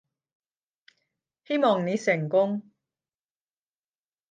[1.45, 2.63] 希望你成功